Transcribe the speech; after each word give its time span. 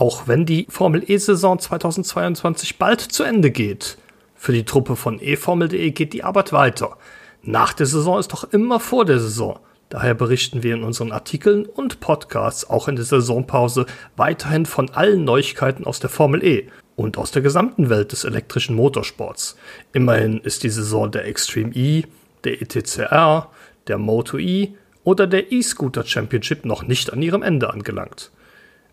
Auch 0.00 0.26
wenn 0.26 0.46
die 0.46 0.66
Formel 0.70 1.04
E-Saison 1.06 1.58
2022 1.58 2.78
bald 2.78 3.02
zu 3.02 3.22
Ende 3.22 3.50
geht. 3.50 3.98
Für 4.34 4.52
die 4.52 4.64
Truppe 4.64 4.96
von 4.96 5.20
eFormel.de 5.20 5.90
geht 5.90 6.14
die 6.14 6.24
Arbeit 6.24 6.54
weiter. 6.54 6.96
Nach 7.42 7.74
der 7.74 7.84
Saison 7.84 8.18
ist 8.18 8.32
doch 8.32 8.50
immer 8.50 8.80
vor 8.80 9.04
der 9.04 9.18
Saison. 9.18 9.58
Daher 9.90 10.14
berichten 10.14 10.62
wir 10.62 10.74
in 10.74 10.84
unseren 10.84 11.12
Artikeln 11.12 11.66
und 11.66 12.00
Podcasts 12.00 12.70
auch 12.70 12.88
in 12.88 12.96
der 12.96 13.04
Saisonpause 13.04 13.84
weiterhin 14.16 14.64
von 14.64 14.88
allen 14.88 15.24
Neuigkeiten 15.24 15.84
aus 15.84 16.00
der 16.00 16.08
Formel 16.08 16.42
E 16.42 16.68
und 16.96 17.18
aus 17.18 17.30
der 17.30 17.42
gesamten 17.42 17.90
Welt 17.90 18.12
des 18.12 18.24
elektrischen 18.24 18.76
Motorsports. 18.76 19.58
Immerhin 19.92 20.38
ist 20.38 20.62
die 20.62 20.70
Saison 20.70 21.10
der 21.10 21.26
Extreme 21.26 21.74
E, 21.74 22.04
der 22.44 22.62
ETCR, 22.62 23.50
der 23.86 23.98
Moto 23.98 24.38
E 24.38 24.70
oder 25.04 25.26
der 25.26 25.52
E-Scooter 25.52 26.06
Championship 26.06 26.64
noch 26.64 26.84
nicht 26.84 27.12
an 27.12 27.20
ihrem 27.20 27.42
Ende 27.42 27.68
angelangt. 27.68 28.30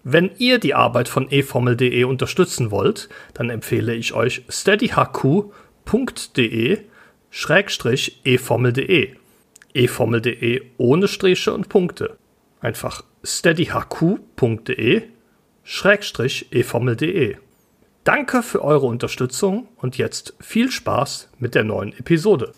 Wenn 0.10 0.32
ihr 0.38 0.58
die 0.58 0.74
Arbeit 0.74 1.10
von 1.10 1.30
eFormel.de 1.30 2.05
unterstützen 2.05 2.72
wollt, 2.72 3.09
dann 3.34 3.50
empfehle 3.50 3.94
ich 3.94 4.14
euch 4.14 4.44
steadyhq.de 4.48 5.52
schrägstrich 7.30 8.22
eFormel.de. 8.23 9.16
eFormel.de 9.73 10.62
ohne 10.78 11.09
Striche 11.09 11.52
und 11.54 11.67
Punkte. 11.67 12.16
Einfach 12.62 13.04
steadyhq.de 13.22 15.02
schrägstrich 15.66 16.53
eFormel.de. 16.53 17.36
Danke 18.05 18.44
für 18.44 18.64
eure 18.64 18.86
Unterstützung 18.86 19.67
und 19.76 19.98
jetzt 19.98 20.36
viel 20.39 20.72
Spaß 20.72 21.31
mit 21.38 21.53
der 21.53 21.66
neuen 21.66 21.92
Episode. 21.92 22.53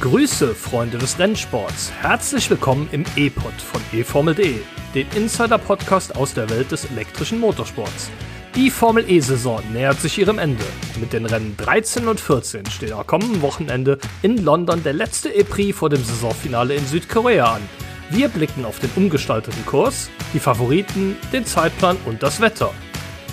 Grüße, 0.00 0.54
Freunde 0.54 0.96
des 0.96 1.18
Rennsports. 1.18 1.90
Herzlich 1.90 2.48
willkommen 2.48 2.88
im 2.92 3.04
E-Pod 3.16 3.52
von 3.54 3.80
eFormel.de, 3.92 4.60
den 4.94 5.06
Insider-Podcast 5.16 6.14
aus 6.14 6.34
der 6.34 6.48
Welt 6.50 6.70
des 6.70 6.84
elektrischen 6.84 7.40
Motorsports. 7.40 8.08
Die 8.54 8.70
Formel 8.70 9.10
E-Saison 9.10 9.60
nähert 9.72 10.00
sich 10.00 10.16
ihrem 10.16 10.38
Ende. 10.38 10.62
Mit 11.00 11.12
den 11.12 11.26
Rennen 11.26 11.56
13 11.56 12.06
und 12.06 12.20
14 12.20 12.66
steht 12.66 12.92
am 12.92 13.08
kommenden 13.08 13.42
Wochenende 13.42 13.98
in 14.22 14.44
London 14.44 14.84
der 14.84 14.92
letzte 14.92 15.30
E-Prix 15.30 15.76
vor 15.76 15.90
dem 15.90 16.04
Saisonfinale 16.04 16.76
in 16.76 16.86
Südkorea 16.86 17.54
an. 17.54 17.68
Wir 18.10 18.28
blicken 18.28 18.64
auf 18.64 18.78
den 18.78 18.90
umgestalteten 18.94 19.66
Kurs, 19.66 20.10
die 20.32 20.38
Favoriten, 20.38 21.16
den 21.32 21.44
Zeitplan 21.44 21.96
und 22.04 22.22
das 22.22 22.40
Wetter. 22.40 22.72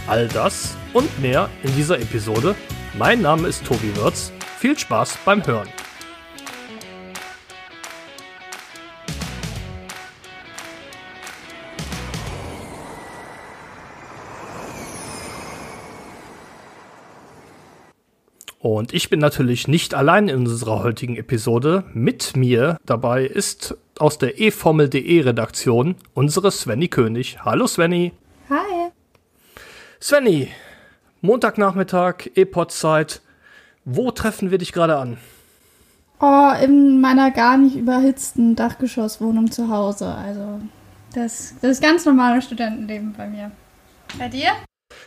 All 0.07 0.27
das 0.29 0.75
und 0.93 1.21
mehr 1.21 1.47
in 1.61 1.75
dieser 1.75 1.99
Episode. 1.99 2.55
Mein 2.97 3.21
Name 3.21 3.49
ist 3.49 3.63
Tobi 3.65 3.95
Wirz. 3.97 4.31
Viel 4.57 4.75
Spaß 4.75 5.19
beim 5.25 5.45
Hören. 5.45 5.69
Und 18.59 18.93
ich 18.93 19.09
bin 19.09 19.19
natürlich 19.19 19.67
nicht 19.67 19.93
allein 19.93 20.27
in 20.27 20.37
unserer 20.37 20.81
heutigen 20.81 21.17
Episode. 21.17 21.83
Mit 21.93 22.35
mir 22.35 22.77
dabei 22.85 23.25
ist 23.25 23.75
aus 23.99 24.17
der 24.17 24.39
eFormel.de 24.39 25.21
Redaktion 25.21 25.95
unsere 26.13 26.51
Svenny 26.51 26.87
König. 26.87 27.37
Hallo 27.45 27.67
Svenny. 27.67 28.13
Hi. 28.49 28.91
Svenny, 30.01 30.49
Montagnachmittag, 31.21 32.29
E-Pod-Zeit. 32.35 33.21
Wo 33.85 34.11
treffen 34.11 34.51
wir 34.51 34.57
dich 34.57 34.71
gerade 34.73 34.97
an? 34.97 35.17
Oh, 36.19 36.51
in 36.63 37.01
meiner 37.01 37.31
gar 37.31 37.57
nicht 37.57 37.75
überhitzten 37.75 38.55
Dachgeschosswohnung 38.55 39.51
zu 39.51 39.69
Hause. 39.69 40.07
Also, 40.07 40.61
das, 41.13 41.55
das 41.61 41.71
ist 41.71 41.81
ganz 41.83 42.05
normales 42.05 42.45
Studentenleben 42.45 43.13
bei 43.17 43.27
mir. 43.27 43.51
Bei 44.17 44.29
dir? 44.29 44.51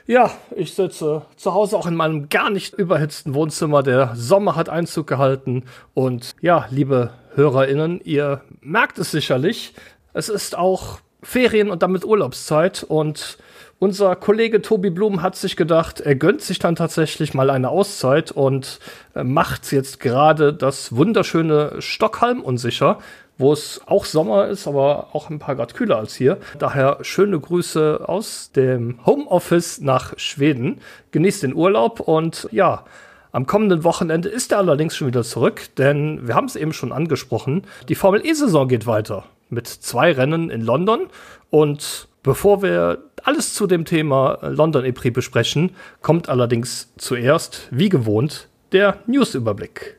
Ja, 0.06 0.31
ich 0.56 0.75
sitze 0.75 1.22
zu 1.37 1.54
Hause 1.54 1.76
auch 1.76 1.87
in 1.87 1.94
meinem 1.94 2.28
gar 2.28 2.50
nicht 2.50 2.75
überhitzten 2.75 3.34
Wohnzimmer. 3.34 3.82
Der 3.82 4.12
Sommer 4.15 4.56
hat 4.56 4.69
Einzug 4.69 5.06
gehalten. 5.06 5.65
Und 5.94 6.34
ja, 6.41 6.66
liebe 6.71 7.10
HörerInnen, 7.34 8.00
ihr 8.04 8.43
merkt 8.60 8.98
es 8.98 9.10
sicherlich. 9.10 9.75
Es 10.12 10.28
ist 10.28 10.56
auch 10.56 11.00
Ferien 11.22 11.71
und 11.71 11.82
damit 11.82 12.04
Urlaubszeit. 12.04 12.84
Und 12.84 13.38
unser 13.78 14.16
Kollege 14.16 14.60
Tobi 14.62 14.91
Blum 14.91 15.22
hat 15.22 15.37
sich 15.37 15.56
gedacht, 15.56 16.00
er 16.00 16.15
gönnt 16.16 16.41
sich 16.41 16.59
dann 16.59 16.75
tatsächlich 16.75 17.34
mal 17.34 17.50
eine 17.50 17.69
Auszeit 17.69 18.32
und 18.32 18.81
äh, 19.15 19.22
macht 19.22 19.71
jetzt 19.72 20.00
gerade 20.00 20.53
das 20.53 20.97
wunderschöne 20.97 21.77
Stockholm 21.81 22.41
unsicher 22.41 22.98
wo 23.38 23.53
es 23.53 23.81
auch 23.87 24.04
Sommer 24.04 24.49
ist, 24.49 24.66
aber 24.66 25.09
auch 25.12 25.31
ein 25.31 25.38
paar 25.38 25.56
Grad 25.56 25.75
kühler 25.75 25.97
als 25.97 26.15
hier. 26.15 26.38
Daher 26.59 26.99
schöne 27.03 27.38
Grüße 27.38 28.03
aus 28.06 28.53
dem 28.53 28.99
Homeoffice 29.06 29.81
nach 29.81 30.19
Schweden. 30.19 30.81
Genießt 31.12 31.44
den 31.44 31.54
Urlaub 31.54 32.00
und 32.00 32.48
ja, 32.50 32.84
am 33.32 33.47
kommenden 33.47 33.84
Wochenende 33.84 34.28
ist 34.28 34.53
er 34.53 34.59
allerdings 34.59 34.97
schon 34.97 35.06
wieder 35.06 35.22
zurück, 35.22 35.75
denn 35.77 36.27
wir 36.27 36.34
haben 36.34 36.47
es 36.47 36.56
eben 36.56 36.72
schon 36.72 36.93
angesprochen. 36.93 37.62
Die 37.88 37.94
Formel 37.94 38.27
E-Saison 38.27 38.69
geht 38.69 38.87
weiter 38.87 39.25
mit 39.48 39.66
zwei 39.66 40.12
Rennen 40.12 40.50
in 40.50 40.60
London 40.60 41.09
und 41.50 42.09
Bevor 42.28 42.62
wir 42.62 43.04
alles 43.22 43.54
zu 43.54 43.66
dem 43.66 43.87
Thema 43.87 44.38
London 44.43 44.84
E-Prix 44.84 45.15
besprechen, 45.15 45.71
kommt 46.03 46.28
allerdings 46.28 46.93
zuerst, 46.98 47.69
wie 47.71 47.88
gewohnt, 47.88 48.48
der 48.72 48.98
Newsüberblick. 49.06 49.97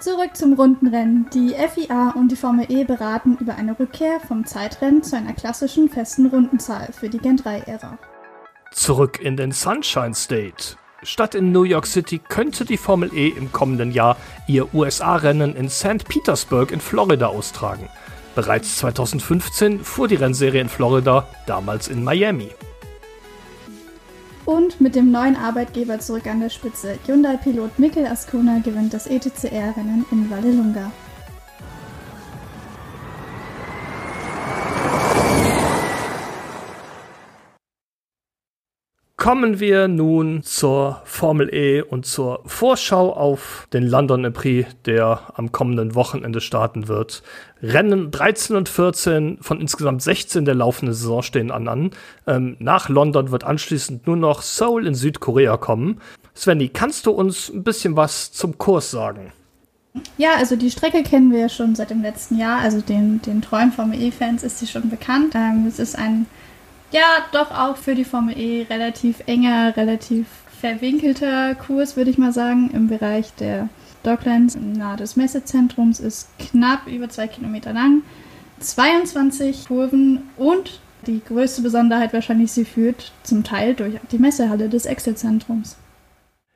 Zurück 0.00 0.34
zum 0.34 0.54
Rundenrennen. 0.54 1.28
Die 1.34 1.50
FIA 1.54 2.14
und 2.16 2.32
die 2.32 2.36
Formel 2.36 2.64
E 2.70 2.84
beraten 2.84 3.36
über 3.38 3.56
eine 3.56 3.78
Rückkehr 3.78 4.18
vom 4.26 4.46
Zeitrennen 4.46 5.02
zu 5.02 5.14
einer 5.14 5.34
klassischen 5.34 5.90
festen 5.90 6.24
Rundenzahl 6.26 6.88
für 6.90 7.10
die 7.10 7.18
Gen 7.18 7.36
3-Ära. 7.36 7.98
Zurück 8.72 9.20
in 9.20 9.36
den 9.36 9.52
Sunshine 9.52 10.14
State. 10.14 10.76
Statt 11.02 11.34
in 11.34 11.52
New 11.52 11.64
York 11.64 11.86
City 11.86 12.18
könnte 12.18 12.64
die 12.64 12.78
Formel 12.78 13.12
E 13.14 13.28
im 13.28 13.52
kommenden 13.52 13.92
Jahr 13.92 14.16
ihr 14.46 14.74
USA-Rennen 14.74 15.54
in 15.54 15.68
St. 15.68 16.08
Petersburg 16.08 16.72
in 16.72 16.80
Florida 16.80 17.26
austragen. 17.26 17.86
Bereits 18.34 18.78
2015 18.78 19.84
fuhr 19.84 20.08
die 20.08 20.14
Rennserie 20.14 20.62
in 20.62 20.70
Florida, 20.70 21.26
damals 21.46 21.88
in 21.88 22.02
Miami 22.02 22.48
und 24.50 24.80
mit 24.80 24.96
dem 24.96 25.12
neuen 25.12 25.36
Arbeitgeber 25.36 26.00
zurück 26.00 26.26
an 26.26 26.40
der 26.40 26.48
Spitze. 26.48 26.98
Hyundai-Pilot 27.06 27.78
Mikkel 27.78 28.04
Ascona 28.04 28.58
gewinnt 28.58 28.92
das 28.92 29.06
ETCR-Rennen 29.06 30.04
in 30.10 30.28
Vallelunga. 30.28 30.90
Kommen 39.20 39.60
wir 39.60 39.86
nun 39.86 40.42
zur 40.44 41.02
Formel 41.04 41.52
E 41.52 41.82
und 41.82 42.06
zur 42.06 42.40
Vorschau 42.46 43.12
auf 43.12 43.68
den 43.70 43.82
London 43.82 44.32
Prix, 44.32 44.66
der 44.86 45.20
am 45.34 45.52
kommenden 45.52 45.94
Wochenende 45.94 46.40
starten 46.40 46.88
wird. 46.88 47.22
Rennen 47.62 48.10
13 48.10 48.56
und 48.56 48.70
14 48.70 49.36
von 49.42 49.60
insgesamt 49.60 50.00
16 50.00 50.46
der 50.46 50.54
laufenden 50.54 50.94
Saison 50.94 51.20
stehen 51.20 51.50
an. 51.50 51.90
Ähm, 52.26 52.56
nach 52.60 52.88
London 52.88 53.30
wird 53.30 53.44
anschließend 53.44 54.06
nur 54.06 54.16
noch 54.16 54.40
Seoul 54.40 54.86
in 54.86 54.94
Südkorea 54.94 55.58
kommen. 55.58 56.00
Svenny, 56.34 56.70
kannst 56.70 57.04
du 57.04 57.10
uns 57.10 57.50
ein 57.50 57.62
bisschen 57.62 57.96
was 57.96 58.32
zum 58.32 58.56
Kurs 58.56 58.90
sagen? 58.90 59.32
Ja, 60.16 60.30
also 60.38 60.56
die 60.56 60.70
Strecke 60.70 61.02
kennen 61.02 61.30
wir 61.30 61.50
schon 61.50 61.74
seit 61.74 61.90
dem 61.90 62.00
letzten 62.00 62.38
Jahr. 62.38 62.60
Also 62.60 62.80
den, 62.80 63.20
den 63.20 63.42
treuen 63.42 63.70
Formel 63.70 64.00
E-Fans 64.00 64.44
ist 64.44 64.60
sie 64.60 64.66
schon 64.66 64.88
bekannt. 64.88 65.34
Ähm, 65.34 65.66
es 65.68 65.78
ist 65.78 65.98
ein 65.98 66.24
ja, 66.90 67.24
doch 67.32 67.50
auch 67.50 67.76
für 67.76 67.94
die 67.94 68.04
Formel 68.04 68.38
E 68.38 68.66
relativ 68.68 69.22
enger, 69.26 69.76
relativ 69.76 70.26
verwinkelter 70.60 71.54
Kurs, 71.54 71.96
würde 71.96 72.10
ich 72.10 72.18
mal 72.18 72.32
sagen, 72.32 72.70
im 72.72 72.88
Bereich 72.88 73.32
der 73.34 73.68
Docklands 74.02 74.56
nahe 74.56 74.96
des 74.96 75.16
Messezentrums 75.16 76.00
ist 76.00 76.28
knapp 76.38 76.86
über 76.86 77.08
zwei 77.08 77.28
Kilometer 77.28 77.72
lang, 77.72 78.02
22 78.60 79.66
Kurven 79.68 80.22
und 80.36 80.80
die 81.06 81.22
größte 81.26 81.62
Besonderheit 81.62 82.12
wahrscheinlich, 82.12 82.52
sie 82.52 82.64
führt 82.64 83.12
zum 83.22 83.42
Teil 83.42 83.74
durch 83.74 83.94
die 84.12 84.18
Messehalle 84.18 84.68
des 84.68 84.84
Excel-Zentrums. 84.84 85.76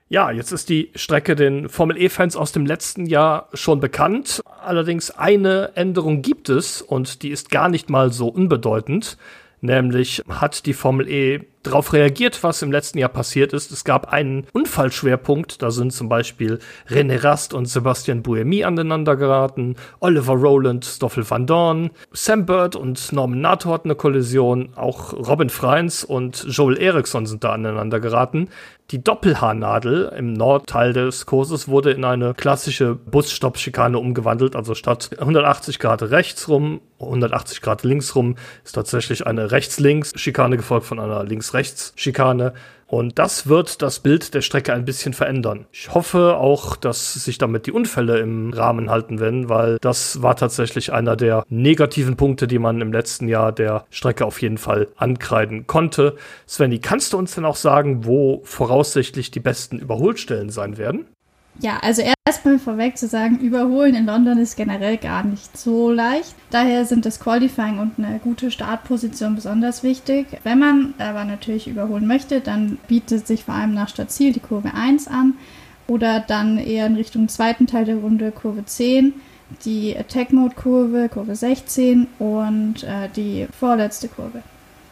Ja, 0.08 0.31
jetzt 0.31 0.53
ist 0.53 0.69
die 0.69 0.91
Strecke 0.94 1.35
den 1.35 1.70
Formel 1.70 2.00
E-Fans 2.00 2.37
aus 2.37 2.53
dem 2.53 2.67
letzten 2.67 3.06
Jahr 3.06 3.49
schon 3.55 3.81
bekannt. 3.81 4.43
Allerdings 4.62 5.11
eine 5.11 5.73
Änderung 5.76 6.20
gibt 6.20 6.50
es 6.50 6.82
und 6.82 7.23
die 7.23 7.31
ist 7.31 7.50
gar 7.50 7.70
nicht 7.70 7.88
mal 7.88 8.12
so 8.12 8.29
unbedeutend. 8.29 9.17
Nämlich 9.64 10.22
hat 10.28 10.66
die 10.66 10.75
Formel 10.75 11.08
E 11.08 11.40
darauf 11.66 11.93
reagiert, 11.93 12.43
was 12.43 12.62
im 12.62 12.70
letzten 12.70 12.99
Jahr 12.99 13.08
passiert 13.08 13.52
ist. 13.52 13.72
Es 13.72 13.84
gab 13.84 14.12
einen 14.12 14.46
Unfallschwerpunkt, 14.52 15.62
da 15.62 15.70
sind 15.70 15.93
zum 15.93 16.08
Beispiel 16.08 16.58
René 16.88 17.22
Rast 17.22 17.55
und 17.55 17.66
Sebastian 17.66 18.22
Buemi 18.22 18.64
aneinander 18.64 19.16
geraten, 19.16 19.76
Oliver 20.00 20.34
Rowland, 20.34 20.84
Stoffel 20.84 21.28
van 21.28 21.46
Dorn, 21.46 21.90
Sam 22.12 22.46
Bird 22.46 22.76
und 22.76 23.12
Norman 23.12 23.40
Nato 23.40 23.72
hatten 23.72 23.88
eine 23.88 23.96
Kollision, 23.96 24.70
auch 24.76 25.12
Robin 25.12 25.50
Freins 25.50 26.05
und 26.05 26.44
Joel 26.49 26.78
Eriksson 26.78 27.26
sind 27.26 27.44
da 27.44 27.52
aneinander 27.52 28.00
geraten. 28.00 28.49
Die 28.90 29.02
Doppelhaarnadel 29.02 30.12
im 30.17 30.34
Nordteil 30.34 30.93
des 30.93 31.25
Kurses 31.25 31.69
wurde 31.69 31.93
in 31.93 32.05
eine 32.05 32.34
klassische 32.34 32.94
Busstoppschikane 32.94 33.99
umgewandelt. 33.99 34.56
Also 34.56 34.75
statt 34.75 35.10
180 35.19 35.78
Grad 35.78 36.02
rechts 36.02 36.49
rum, 36.49 36.82
180 37.00 37.62
Grad 37.62 37.82
links 37.82 38.14
rum, 38.14 38.37
ist 38.62 38.75
tatsächlich 38.75 39.26
eine 39.26 39.50
Rechts-Links-Schikane 39.50 40.58
gefolgt 40.58 40.84
von 40.84 41.00
einer 41.00 41.25
Links-Rechts-Schikane. 41.55 42.53
Und 42.87 43.19
das 43.19 43.49
wird 43.49 43.83
das 43.83 44.01
Bild 44.01 44.35
der 44.35 44.43
Strecke 44.43 44.73
ein 44.73 44.85
bisschen 44.85 45.15
verändern. 45.15 45.67
Ich 45.73 45.95
hoffe 45.95 46.37
auch, 46.37 46.77
dass 46.77 47.15
sich 47.15 47.39
damit 47.39 47.67
die 47.67 47.73
Unfälle 47.73 48.19
im 48.19 48.53
Rahmen 48.53 48.91
halten 48.91 49.19
werden, 49.21 49.49
weil 49.49 49.79
das 49.81 50.23
war 50.23 50.37
tatsächlich 50.37 50.93
einer 50.93 51.17
der 51.17 51.45
negativen 51.49 52.17
Punkte, 52.17 52.47
die 52.47 52.59
man 52.59 52.81
im 52.81 52.93
letzten 52.93 53.27
Jahr 53.27 53.53
der 53.53 53.87
Strecke 53.91 54.27
auf 54.27 54.43
jeden 54.43 54.59
Fall 54.59 54.89
ankreiden 54.97 55.67
konnte. 55.67 56.17
Svenny, 56.47 56.79
kannst 56.79 57.15
du 57.15 57.19
uns 57.19 57.35
denn 57.35 57.47
auch 57.47 57.56
sagen, 57.56 58.05
wo 58.05 58.43
voraussichtlich 58.45 59.31
die 59.31 59.41
besten 59.41 59.79
Überholstellen 59.79 60.51
sein 60.51 60.77
werden? 60.77 61.06
Ja, 61.61 61.79
also 61.83 62.03
erstmal 62.27 62.59
vorweg 62.59 62.99
zu 62.99 63.06
sagen, 63.06 63.39
überholen 63.39 63.95
in 63.95 64.06
London 64.06 64.39
ist 64.39 64.56
generell 64.56 64.97
gar 64.97 65.25
nicht 65.25 65.56
so 65.56 65.91
leicht. 65.91 66.35
Daher 66.51 66.85
sind 66.85 67.06
das 67.06 67.21
Qualifying 67.21 67.79
und 67.79 67.93
eine 67.99 68.19
gute 68.19 68.51
Startposition 68.51 69.37
besonders 69.37 69.83
wichtig. 69.83 70.27
Wenn 70.43 70.59
man 70.59 70.95
aber 70.99 71.25
natürlich 71.25 71.69
überholen 71.69 72.06
möchte, 72.06 72.41
dann 72.41 72.79
bietet 72.89 73.27
sich 73.27 73.45
vor 73.45 73.55
allem 73.55 73.73
nach 73.73 73.89
Stadtziel 73.89 74.33
die 74.33 74.41
Kurve 74.41 74.75
1 74.75 75.06
an 75.06 75.35
oder 75.87 76.21
dann 76.21 76.59
eher 76.59 76.87
in 76.87 76.97
Richtung 76.97 77.29
zweiten 77.29 77.67
Teil 77.67 77.85
der 77.85 77.97
Runde 77.97 78.33
Kurve 78.33 78.65
10, 78.65 79.12
die 79.65 79.97
Attack 79.97 80.33
Mode 80.33 80.56
Kurve, 80.56 81.09
Kurve 81.09 81.37
16 81.37 82.09
und 82.19 82.83
äh, 82.83 83.09
die 83.15 83.47
vorletzte 83.59 84.09
Kurve, 84.09 84.43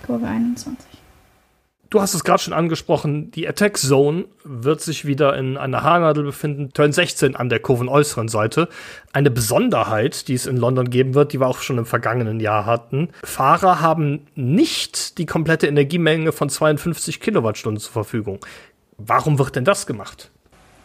Kurve 0.06 0.26
21. 0.26 0.91
Du 1.92 2.00
hast 2.00 2.14
es 2.14 2.24
gerade 2.24 2.42
schon 2.42 2.54
angesprochen, 2.54 3.30
die 3.32 3.46
Attack 3.46 3.76
Zone 3.76 4.24
wird 4.44 4.80
sich 4.80 5.04
wieder 5.04 5.36
in 5.36 5.58
einer 5.58 5.82
Haarnadel 5.82 6.24
befinden, 6.24 6.70
Turn 6.72 6.90
16 6.90 7.36
an 7.36 7.50
der 7.50 7.60
kurvenäußeren 7.60 8.28
Seite. 8.28 8.70
Eine 9.12 9.30
Besonderheit, 9.30 10.26
die 10.28 10.32
es 10.32 10.46
in 10.46 10.56
London 10.56 10.88
geben 10.88 11.12
wird, 11.12 11.34
die 11.34 11.40
wir 11.40 11.46
auch 11.46 11.58
schon 11.58 11.76
im 11.76 11.84
vergangenen 11.84 12.40
Jahr 12.40 12.64
hatten. 12.64 13.10
Fahrer 13.22 13.82
haben 13.82 14.20
nicht 14.34 15.18
die 15.18 15.26
komplette 15.26 15.66
Energiemenge 15.66 16.32
von 16.32 16.48
52 16.48 17.20
Kilowattstunden 17.20 17.78
zur 17.78 17.92
Verfügung. 17.92 18.38
Warum 18.96 19.38
wird 19.38 19.56
denn 19.56 19.66
das 19.66 19.86
gemacht? 19.86 20.30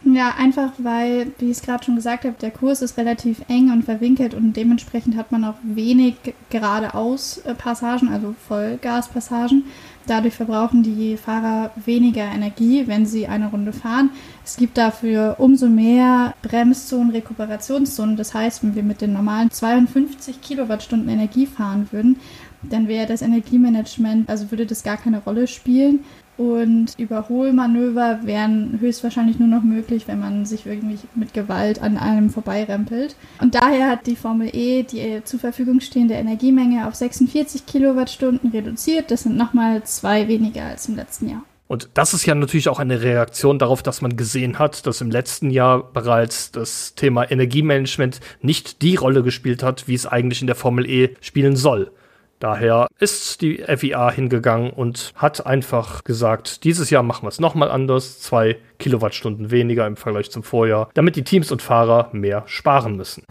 Ja, 0.03 0.35
einfach 0.37 0.71
weil, 0.77 1.31
wie 1.39 1.45
ich 1.45 1.57
es 1.57 1.63
gerade 1.63 1.83
schon 1.83 1.95
gesagt 1.95 2.25
habe, 2.25 2.35
der 2.39 2.51
Kurs 2.51 2.81
ist 2.81 2.97
relativ 2.97 3.41
eng 3.47 3.71
und 3.71 3.83
verwinkelt 3.83 4.33
und 4.33 4.53
dementsprechend 4.53 5.17
hat 5.17 5.31
man 5.31 5.43
auch 5.43 5.55
wenig 5.63 6.15
geradeaus 6.49 7.41
Passagen, 7.57 8.09
also 8.09 8.35
Vollgaspassagen. 8.47 9.63
Dadurch 10.07 10.35
verbrauchen 10.35 10.83
die 10.83 11.17
Fahrer 11.17 11.71
weniger 11.75 12.23
Energie, 12.23 12.87
wenn 12.87 13.05
sie 13.05 13.27
eine 13.27 13.49
Runde 13.49 13.73
fahren. 13.73 14.09
Es 14.45 14.55
gibt 14.55 14.77
dafür 14.77 15.35
umso 15.37 15.67
mehr 15.67 16.33
Bremszonen, 16.41 17.11
Rekuperationszonen. 17.11 18.15
Das 18.15 18.33
heißt, 18.33 18.63
wenn 18.63 18.75
wir 18.75 18.83
mit 18.83 19.01
den 19.01 19.13
normalen 19.13 19.51
52 19.51 20.41
Kilowattstunden 20.41 21.09
Energie 21.09 21.45
fahren 21.45 21.89
würden, 21.91 22.15
dann 22.63 22.87
wäre 22.87 23.05
das 23.05 23.21
Energiemanagement, 23.21 24.29
also 24.29 24.49
würde 24.49 24.65
das 24.65 24.83
gar 24.83 24.97
keine 24.97 25.19
Rolle 25.19 25.45
spielen. 25.47 25.99
Und 26.37 26.93
Überholmanöver 26.99 28.19
wären 28.23 28.79
höchstwahrscheinlich 28.79 29.39
nur 29.39 29.47
noch 29.47 29.63
möglich, 29.63 30.07
wenn 30.07 30.19
man 30.19 30.45
sich 30.45 30.67
irgendwie 30.67 30.99
mit 31.15 31.33
Gewalt 31.33 31.81
an 31.81 31.97
einem 31.97 32.29
vorbeirempelt. 32.29 33.15
Und 33.41 33.55
daher 33.55 33.89
hat 33.89 34.05
die 34.05 34.15
Formel 34.15 34.49
E 34.53 34.83
die 34.83 35.21
zur 35.23 35.39
Verfügung 35.39 35.79
stehende 35.79 36.13
Energiemenge 36.13 36.87
auf 36.87 36.93
46 36.93 37.65
Kilowattstunden 37.65 38.51
reduziert. 38.51 39.09
Das 39.09 39.23
sind 39.23 39.35
nochmal 39.35 39.83
zwei 39.83 40.27
weniger 40.27 40.63
als 40.65 40.87
im 40.87 40.95
letzten 40.95 41.29
Jahr. 41.29 41.43
Und 41.67 41.89
das 41.95 42.13
ist 42.13 42.25
ja 42.25 42.33
natürlich 42.33 42.69
auch 42.69 42.79
eine 42.79 43.01
Reaktion 43.01 43.59
darauf, 43.59 43.83
dass 43.83 44.01
man 44.01 44.15
gesehen 44.15 44.57
hat, 44.57 44.87
dass 44.87 45.01
im 45.01 45.11
letzten 45.11 45.49
Jahr 45.49 45.83
bereits 45.91 46.51
das 46.51 46.95
Thema 46.95 47.29
Energiemanagement 47.29 48.21
nicht 48.41 48.81
die 48.81 48.95
Rolle 48.95 49.21
gespielt 49.21 49.63
hat, 49.63 49.87
wie 49.87 49.95
es 49.95 50.05
eigentlich 50.05 50.39
in 50.41 50.47
der 50.47 50.55
Formel 50.55 50.89
E 50.89 51.15
spielen 51.19 51.57
soll. 51.57 51.91
Daher 52.39 52.87
ist 52.99 53.41
die 53.41 53.63
FIA 53.63 54.11
hingegangen 54.11 54.69
und 54.69 55.11
hat 55.15 55.45
einfach 55.45 56.03
gesagt, 56.03 56.63
dieses 56.63 56.91
Jahr 56.91 57.01
machen 57.01 57.23
wir 57.23 57.29
es 57.29 57.39
nochmal 57.39 57.71
anders, 57.71 58.19
zwei 58.19 58.57
Kilowattstunden 58.77 59.49
weniger 59.49 59.87
im 59.87 59.97
Vergleich 59.97 60.29
zum 60.29 60.43
Vorjahr, 60.43 60.89
damit 60.93 61.15
die 61.15 61.23
Teams 61.23 61.51
und 61.51 61.63
Fahrer 61.63 62.09
mehr 62.11 62.43
sparen 62.45 62.95
müssen. 62.95 63.23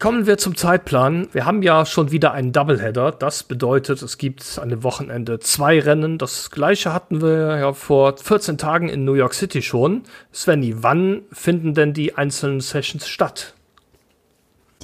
Kommen 0.00 0.28
wir 0.28 0.38
zum 0.38 0.54
Zeitplan. 0.54 1.26
Wir 1.32 1.44
haben 1.44 1.60
ja 1.60 1.84
schon 1.84 2.12
wieder 2.12 2.30
einen 2.30 2.52
Doubleheader. 2.52 3.10
Das 3.10 3.42
bedeutet, 3.42 4.00
es 4.00 4.16
gibt 4.16 4.56
an 4.62 4.68
dem 4.68 4.84
Wochenende 4.84 5.40
zwei 5.40 5.80
Rennen. 5.80 6.18
Das 6.18 6.52
gleiche 6.52 6.92
hatten 6.92 7.20
wir 7.20 7.58
ja 7.58 7.72
vor 7.72 8.16
14 8.16 8.58
Tagen 8.58 8.88
in 8.88 9.04
New 9.04 9.14
York 9.14 9.34
City 9.34 9.60
schon. 9.60 10.04
Svenny, 10.32 10.84
wann 10.84 11.22
finden 11.32 11.74
denn 11.74 11.94
die 11.94 12.14
einzelnen 12.14 12.60
Sessions 12.60 13.08
statt? 13.08 13.54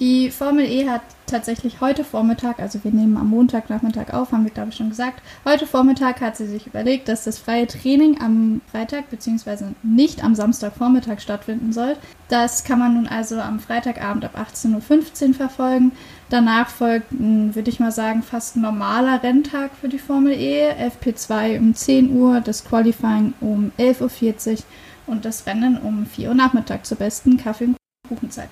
Die 0.01 0.33
Formel 0.33 0.65
E 0.65 0.89
hat 0.89 1.03
tatsächlich 1.27 1.81
heute 1.81 2.03
Vormittag, 2.03 2.59
also 2.59 2.83
wir 2.83 2.91
nehmen 2.91 3.17
am 3.17 3.31
Montagnachmittag 3.31 4.13
auf, 4.13 4.33
haben 4.33 4.43
wir 4.43 4.51
glaube 4.51 4.71
ich 4.71 4.77
schon 4.77 4.89
gesagt, 4.89 5.23
heute 5.45 5.69
Vormittag 5.69 6.21
hat 6.21 6.37
sie 6.37 6.49
sich 6.49 6.67
überlegt, 6.67 7.07
dass 7.07 7.23
das 7.23 7.39
freie 7.39 7.69
Training 7.69 8.21
am 8.21 8.61
Freitag 8.73 9.09
bzw. 9.11 9.67
nicht 9.85 10.25
am 10.25 10.35
Samstagvormittag 10.35 11.21
stattfinden 11.21 11.73
soll. 11.73 11.97
Das 12.29 12.65
kann 12.65 12.81
man 12.81 12.95
nun 12.95 13.07
also 13.07 13.39
am 13.39 13.61
Freitagabend 13.61 14.25
ab 14.25 14.37
18.15 14.37 15.29
Uhr 15.29 15.35
verfolgen. 15.35 15.93
Danach 16.29 16.71
folgt, 16.71 17.07
würde 17.11 17.71
ich 17.71 17.79
mal 17.79 17.93
sagen, 17.93 18.25
fast 18.25 18.57
ein 18.57 18.63
normaler 18.63 19.23
Renntag 19.23 19.71
für 19.81 19.89
die 19.89 20.01
Formel 20.01 20.33
E. 20.33 20.73
FP2 20.73 21.59
um 21.61 21.73
10 21.73 22.11
Uhr, 22.17 22.41
das 22.41 22.65
Qualifying 22.65 23.35
um 23.41 23.71
11.40 23.79 24.51
Uhr 24.51 24.59
und 25.07 25.25
das 25.25 25.47
Rennen 25.47 25.79
um 25.79 26.05
4 26.05 26.31
Uhr 26.31 26.35
Nachmittag 26.35 26.85
zur 26.85 26.99
besten 26.99 27.37
Kaffee- 27.37 27.67
und 27.67 27.77
Kuchenzeit. 28.09 28.51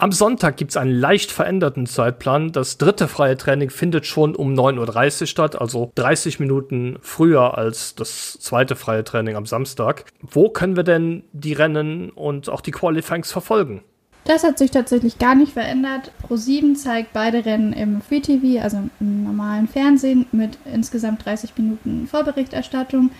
Am 0.00 0.12
Sonntag 0.12 0.56
gibt 0.56 0.70
es 0.70 0.76
einen 0.76 0.92
leicht 0.92 1.32
veränderten 1.32 1.84
Zeitplan. 1.84 2.52
Das 2.52 2.78
dritte 2.78 3.08
freie 3.08 3.36
Training 3.36 3.68
findet 3.68 4.06
schon 4.06 4.36
um 4.36 4.54
9.30 4.54 5.22
Uhr 5.22 5.26
statt, 5.26 5.60
also 5.60 5.90
30 5.96 6.38
Minuten 6.38 6.98
früher 7.02 7.58
als 7.58 7.96
das 7.96 8.38
zweite 8.38 8.76
freie 8.76 9.02
Training 9.02 9.34
am 9.34 9.44
Samstag. 9.44 10.04
Wo 10.20 10.50
können 10.50 10.76
wir 10.76 10.84
denn 10.84 11.24
die 11.32 11.52
Rennen 11.52 12.10
und 12.10 12.48
auch 12.48 12.60
die 12.60 12.70
Qualifyings 12.70 13.32
verfolgen? 13.32 13.82
Das 14.22 14.44
hat 14.44 14.58
sich 14.58 14.70
tatsächlich 14.70 15.18
gar 15.18 15.34
nicht 15.34 15.54
verändert. 15.54 16.12
Pro7 16.28 16.76
zeigt 16.76 17.12
beide 17.12 17.44
Rennen 17.44 17.72
im 17.72 18.00
Free 18.00 18.20
TV, 18.20 18.62
also 18.62 18.76
im 19.00 19.24
normalen 19.24 19.66
Fernsehen, 19.66 20.26
mit 20.30 20.58
insgesamt 20.72 21.24
30 21.26 21.58
Minuten 21.58 22.06
Vorberichterstattung. 22.06 23.10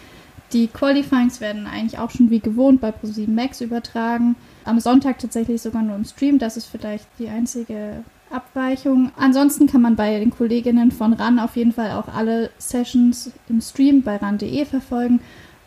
Die 0.52 0.68
Qualifyings 0.68 1.40
werden 1.40 1.66
eigentlich 1.66 1.98
auch 1.98 2.10
schon 2.12 2.30
wie 2.30 2.38
gewohnt 2.38 2.80
bei 2.80 2.90
Pro7 2.90 3.28
Max 3.28 3.60
übertragen 3.60 4.36
am 4.68 4.80
Sonntag 4.80 5.18
tatsächlich 5.18 5.62
sogar 5.62 5.82
nur 5.82 5.96
im 5.96 6.04
Stream. 6.04 6.38
Das 6.38 6.56
ist 6.56 6.66
vielleicht 6.66 7.06
die 7.18 7.28
einzige 7.28 8.04
Abweichung. 8.30 9.10
Ansonsten 9.16 9.66
kann 9.66 9.82
man 9.82 9.96
bei 9.96 10.18
den 10.18 10.30
Kolleginnen 10.30 10.90
von 10.90 11.12
RAN 11.14 11.38
auf 11.38 11.56
jeden 11.56 11.72
Fall 11.72 11.92
auch 11.92 12.08
alle 12.14 12.50
Sessions 12.58 13.32
im 13.48 13.60
Stream 13.60 14.02
bei 14.02 14.16
RAN.de 14.16 14.64
verfolgen. 14.64 15.20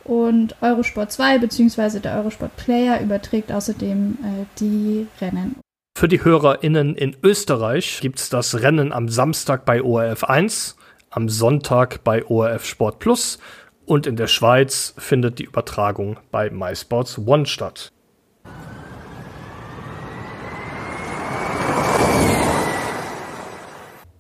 Und 0.04 0.56
Eurosport 0.62 1.12
2 1.12 1.40
bzw. 1.40 2.00
der 2.00 2.18
Eurosport 2.18 2.56
Player 2.58 3.02
überträgt 3.02 3.52
außerdem 3.52 4.18
äh, 4.22 4.46
die 4.60 5.08
Rennen. 5.20 5.56
Für 5.98 6.08
die 6.08 6.24
HörerInnen 6.24 6.96
in 6.96 7.16
Österreich 7.22 8.00
gibt 8.02 8.20
es 8.20 8.30
das 8.30 8.62
Rennen 8.62 8.92
am 8.92 9.10
Samstag 9.10 9.66
bei 9.66 9.84
ORF 9.84 10.24
1, 10.24 10.76
am 11.12 11.30
Sonntag 11.30 12.04
bei 12.04 12.26
ORF 12.26 12.66
Sport 12.66 13.00
Plus 13.00 13.38
und 13.86 14.08
in 14.08 14.16
der 14.16 14.28
Schweiz 14.28 14.96
findet 14.98 15.38
die 15.38 15.44
Übertragung 15.44 16.18
bei 16.32 16.50
MySports 16.50 17.20
One 17.20 17.46
statt. 17.46 17.92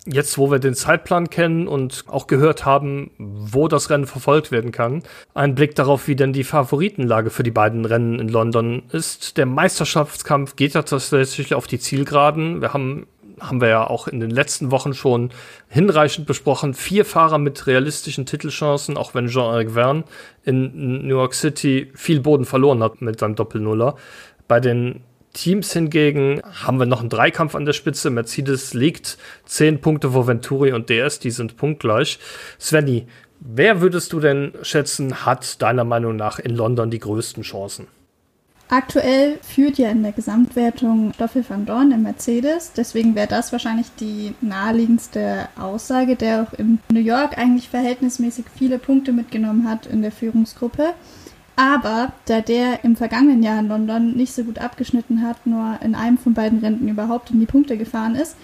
Jetzt, 0.08 0.40
wo 0.40 0.50
wir 0.50 0.58
den 0.58 0.74
Zeitplan 0.74 1.30
kennen 1.30 1.68
und 1.68 2.06
auch 2.08 2.26
gehört 2.26 2.66
haben, 2.66 3.12
wo 3.20 3.68
das 3.68 3.92
Rennen 3.92 4.08
verfolgt 4.08 4.52
werden 4.52 4.72
kann, 4.72 5.04
ein 5.36 5.54
Blick 5.54 5.76
darauf, 5.76 6.08
wie 6.08 6.16
denn 6.16 6.34
die 6.34 6.44
Favoritenlage 6.44 7.30
für 7.30 7.44
die 7.44 7.52
beiden 7.52 7.86
Rennen 7.86 8.18
in 8.18 8.28
London 8.28 8.82
ist. 8.92 9.38
Der 9.38 9.46
Meisterschaftskampf 9.46 10.56
geht 10.56 10.74
ja 10.74 10.82
tatsächlich 10.82 11.54
auf 11.54 11.68
die 11.68 11.78
Zielgeraden. 11.78 12.62
Wir 12.62 12.74
haben 12.74 13.06
haben 13.40 13.60
wir 13.60 13.70
ja 13.70 13.88
auch 13.88 14.08
in 14.08 14.20
den 14.20 14.30
letzten 14.30 14.70
Wochen 14.72 14.94
schon 14.94 15.32
hinreichend 15.68 16.28
besprochen. 16.28 16.76
Vier 16.76 17.06
Fahrer 17.06 17.40
mit 17.40 17.66
realistischen 17.66 18.28
Titelchancen, 18.28 18.98
auch 18.98 19.16
wenn 19.16 19.28
Jean-Eric 19.28 19.72
Verne 19.72 20.04
in 20.44 21.08
New 21.08 21.16
York 21.16 21.34
City 21.34 21.92
viel 21.96 22.20
Boden 22.20 22.46
verloren 22.46 22.84
hat 22.84 23.02
mit 23.02 23.20
seinem 23.20 23.36
Doppelnuller. 23.36 23.96
Bei 24.48 24.60
den 24.60 25.02
Teams 25.34 25.74
hingegen 25.74 26.42
haben 26.66 26.80
wir 26.80 26.86
noch 26.86 27.02
einen 27.02 27.10
Dreikampf 27.10 27.56
an 27.56 27.66
der 27.66 27.74
Spitze. 27.74 28.10
Mercedes 28.10 28.74
liegt 28.74 29.18
zehn 29.46 29.82
Punkte 29.82 30.12
vor 30.12 30.28
Venturi 30.28 30.74
und 30.74 30.90
DS, 30.90 31.20
die 31.20 31.32
sind 31.32 31.58
punktgleich. 31.58 32.20
Svenny, 32.60 33.08
wer 33.40 33.82
würdest 33.82 34.14
du 34.14 34.20
denn 34.20 34.54
schätzen, 34.62 35.26
hat 35.26 35.62
deiner 35.62 35.84
Meinung 35.84 36.16
nach 36.16 36.40
in 36.40 36.56
London 36.56 36.92
die 36.92 37.00
größten 37.00 37.44
Chancen? 37.44 37.88
Aktuell 38.74 39.38
führt 39.42 39.78
ja 39.78 39.90
in 39.90 40.02
der 40.02 40.14
Gesamtwertung 40.14 41.12
Stoffel 41.14 41.44
van 41.46 41.66
Dorn 41.66 41.92
im 41.92 42.04
Mercedes. 42.04 42.72
Deswegen 42.72 43.16
wäre 43.16 43.28
das 43.28 43.52
wahrscheinlich 43.52 43.88
die 44.00 44.34
naheliegendste 44.40 45.50
Aussage, 45.60 46.16
der 46.16 46.44
auch 46.44 46.58
in 46.58 46.80
New 46.90 47.02
York 47.02 47.38
eigentlich 47.38 47.68
verhältnismäßig 47.68 48.46
viele 48.58 48.80
Punkte 48.80 49.12
mitgenommen 49.12 49.70
hat 49.70 49.88
in 49.88 50.02
der 50.02 50.14
Führungsgruppe. 50.14 50.94
Aber 51.56 52.14
da 52.26 52.42
der 52.42 52.84
im 52.84 52.96
vergangenen 52.96 53.44
Jahr 53.44 53.60
in 53.60 53.68
London 53.68 54.14
nicht 54.14 54.34
so 54.34 54.44
gut 54.44 54.60
abgeschnitten 54.60 55.22
hat, 55.22 55.46
nur 55.46 55.78
in 55.84 55.96
einem 55.96 56.18
von 56.18 56.34
beiden 56.34 56.60
Rennen 56.60 56.88
überhaupt 56.88 57.32
in 57.32 57.40
die 57.40 57.46
Punkte 57.46 57.78
gefahren 57.78 58.16
ist, 58.16 58.36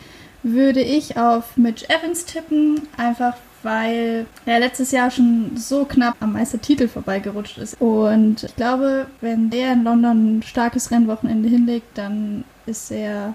würde 0.43 0.81
ich 0.81 1.17
auf 1.17 1.57
Mitch 1.57 1.85
Evans 1.89 2.25
tippen, 2.25 2.81
einfach 2.97 3.35
weil 3.63 4.27
er 4.45 4.59
letztes 4.59 4.91
Jahr 4.91 5.09
schon 5.11 5.57
so 5.57 5.85
knapp 5.85 6.15
am 6.19 6.33
Meistertitel 6.33 6.87
vorbeigerutscht 6.87 7.57
ist. 7.57 7.81
Und 7.81 8.43
ich 8.43 8.55
glaube, 8.55 9.07
wenn 9.19 9.49
der 9.49 9.73
in 9.73 9.83
London 9.83 10.37
ein 10.37 10.43
starkes 10.43 10.91
Rennwochenende 10.91 11.49
hinlegt, 11.49 11.97
dann 11.97 12.43
ist 12.65 12.91
er 12.91 13.33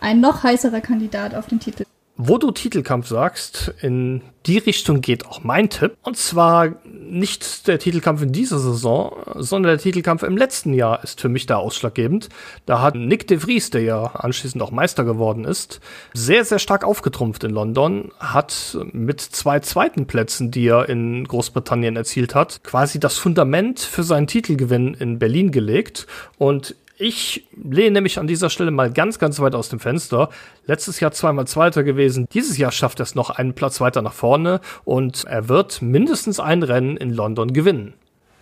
ein 0.00 0.20
noch 0.20 0.42
heißerer 0.42 0.80
Kandidat 0.80 1.34
auf 1.34 1.46
den 1.46 1.60
Titel. 1.60 1.84
Wo 2.18 2.38
du 2.38 2.50
Titelkampf 2.50 3.08
sagst, 3.08 3.74
in 3.82 4.22
die 4.46 4.56
Richtung 4.56 5.02
geht 5.02 5.26
auch 5.26 5.44
mein 5.44 5.68
Tipp. 5.68 5.98
Und 6.02 6.16
zwar 6.16 6.76
nicht 6.84 7.66
der 7.68 7.78
Titelkampf 7.78 8.22
in 8.22 8.32
dieser 8.32 8.58
Saison, 8.58 9.14
sondern 9.34 9.72
der 9.72 9.78
Titelkampf 9.78 10.22
im 10.22 10.36
letzten 10.36 10.72
Jahr 10.72 11.04
ist 11.04 11.20
für 11.20 11.28
mich 11.28 11.44
da 11.44 11.56
ausschlaggebend. 11.56 12.30
Da 12.64 12.80
hat 12.80 12.94
Nick 12.94 13.26
de 13.26 13.38
Vries, 13.38 13.68
der 13.68 13.82
ja 13.82 14.02
anschließend 14.02 14.62
auch 14.62 14.70
Meister 14.70 15.04
geworden 15.04 15.44
ist, 15.44 15.80
sehr, 16.14 16.46
sehr 16.46 16.58
stark 16.58 16.84
aufgetrumpft 16.84 17.44
in 17.44 17.50
London, 17.50 18.12
hat 18.18 18.78
mit 18.92 19.20
zwei 19.20 19.60
zweiten 19.60 20.06
Plätzen, 20.06 20.50
die 20.50 20.68
er 20.68 20.88
in 20.88 21.24
Großbritannien 21.24 21.96
erzielt 21.96 22.34
hat, 22.34 22.64
quasi 22.64 22.98
das 22.98 23.18
Fundament 23.18 23.80
für 23.80 24.04
seinen 24.04 24.26
Titelgewinn 24.26 24.94
in 24.94 25.18
Berlin 25.18 25.50
gelegt. 25.50 26.06
Und 26.38 26.76
ich 26.98 27.46
lehne 27.54 28.00
mich 28.00 28.18
an 28.18 28.26
dieser 28.26 28.50
Stelle 28.50 28.70
mal 28.70 28.90
ganz, 28.90 29.18
ganz 29.18 29.38
weit 29.40 29.54
aus 29.54 29.68
dem 29.68 29.80
Fenster. 29.80 30.30
Letztes 30.64 31.00
Jahr 31.00 31.12
zweimal 31.12 31.46
Zweiter 31.46 31.84
gewesen. 31.84 32.26
Dieses 32.32 32.56
Jahr 32.58 32.72
schafft 32.72 33.00
er 33.00 33.04
es 33.04 33.14
noch 33.14 33.30
einen 33.30 33.54
Platz 33.54 33.80
weiter 33.80 34.02
nach 34.02 34.12
vorne 34.12 34.60
und 34.84 35.24
er 35.24 35.48
wird 35.48 35.82
mindestens 35.82 36.40
ein 36.40 36.62
Rennen 36.62 36.96
in 36.96 37.10
London 37.10 37.52
gewinnen. 37.52 37.94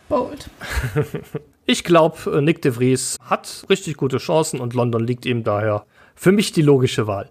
Bold. 0.09 0.51
ich 1.67 1.83
glaube, 1.83 2.43
Nick 2.43 2.63
de 2.63 2.73
Vries 2.73 3.19
hat 3.25 3.65
richtig 3.69 3.97
gute 3.97 4.19
Chancen 4.19 4.61
und 4.61 4.75
London 4.75 5.05
liegt 5.05 5.27
ihm 5.27 5.43
daher 5.43 5.85
für 6.15 6.31
mich 6.31 6.53
die 6.53 6.63
logische 6.63 7.07
Wahl. 7.07 7.31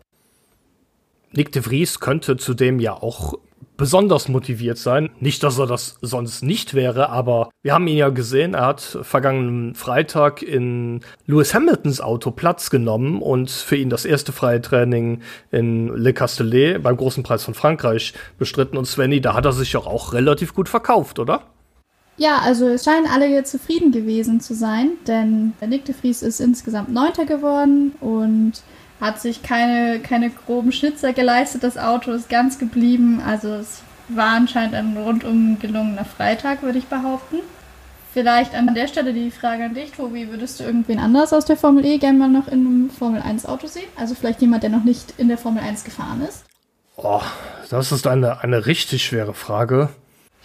Nick 1.31 1.51
de 1.51 1.61
Vries 1.61 1.99
könnte 1.99 2.37
zudem 2.37 2.79
ja 2.79 2.93
auch 2.93 3.35
besonders 3.77 4.27
motiviert 4.27 4.77
sein. 4.77 5.09
Nicht, 5.19 5.43
dass 5.43 5.57
er 5.57 5.67
das 5.67 5.97
sonst 6.01 6.43
nicht 6.43 6.73
wäre, 6.73 7.09
aber 7.09 7.49
wir 7.61 7.73
haben 7.73 7.87
ihn 7.87 7.97
ja 7.97 8.09
gesehen, 8.09 8.53
er 8.53 8.67
hat 8.67 8.81
vergangenen 8.81 9.75
Freitag 9.75 10.41
in 10.41 11.01
Lewis 11.25 11.53
Hamiltons 11.53 12.01
Auto 12.01 12.31
Platz 12.31 12.69
genommen 12.69 13.21
und 13.21 13.49
für 13.49 13.75
ihn 13.75 13.89
das 13.89 14.05
erste 14.05 14.31
freie 14.31 14.61
Training 14.61 15.21
in 15.51 15.87
Le 15.95 16.13
Castellet 16.13 16.81
beim 16.83 16.97
großen 16.97 17.23
Preis 17.23 17.43
von 17.43 17.53
Frankreich 17.53 18.13
bestritten. 18.37 18.77
Und 18.77 18.85
Svenny, 18.85 19.21
da 19.21 19.33
hat 19.33 19.45
er 19.45 19.53
sich 19.53 19.75
auch, 19.75 19.87
auch 19.87 20.13
relativ 20.13 20.53
gut 20.53 20.69
verkauft, 20.69 21.19
oder? 21.19 21.41
Ja, 22.17 22.39
also 22.39 22.67
es 22.67 22.83
scheinen 22.83 23.07
alle 23.07 23.27
jetzt 23.27 23.51
zufrieden 23.51 23.91
gewesen 23.91 24.39
zu 24.39 24.53
sein, 24.53 24.91
denn 25.07 25.53
Nick 25.67 25.85
de 25.85 25.95
Vries 25.95 26.21
ist 26.21 26.39
insgesamt 26.39 26.93
Neunter 26.93 27.25
geworden 27.25 27.93
und 28.01 28.61
hat 29.03 29.19
sich 29.19 29.43
keine, 29.43 29.99
keine 29.99 30.29
groben 30.29 30.71
Schnitzer 30.71 31.11
geleistet. 31.11 31.61
Das 31.61 31.77
Auto 31.77 32.11
ist 32.13 32.29
ganz 32.29 32.57
geblieben. 32.57 33.21
Also 33.25 33.49
es 33.55 33.81
war 34.07 34.29
anscheinend 34.29 34.75
ein 34.75 34.95
rundum 34.95 35.59
gelungener 35.59 36.05
Freitag, 36.05 36.63
würde 36.63 36.77
ich 36.77 36.85
behaupten. 36.85 37.39
Vielleicht 38.13 38.55
an 38.55 38.73
der 38.73 38.87
Stelle 38.87 39.11
die 39.11 39.29
Frage 39.29 39.65
an 39.65 39.73
dich, 39.73 39.91
Tobi. 39.91 40.29
Würdest 40.29 40.57
du 40.57 40.63
irgendwen 40.63 40.99
anders 40.99 41.33
aus 41.33 41.43
der 41.43 41.57
Formel 41.57 41.83
E 41.83 41.97
gerne 41.97 42.17
mal 42.17 42.29
noch 42.29 42.47
in 42.47 42.65
einem 42.65 42.89
Formel 42.89 43.21
1 43.21 43.45
Auto 43.45 43.67
sehen? 43.67 43.89
Also 43.97 44.15
vielleicht 44.15 44.39
jemand, 44.39 44.63
der 44.63 44.69
noch 44.69 44.85
nicht 44.85 45.15
in 45.17 45.27
der 45.27 45.37
Formel 45.37 45.61
1 45.61 45.83
gefahren 45.83 46.21
ist? 46.21 46.45
Oh, 46.95 47.21
das 47.69 47.91
ist 47.91 48.07
eine, 48.07 48.41
eine 48.41 48.67
richtig 48.67 49.03
schwere 49.03 49.33
Frage. 49.33 49.89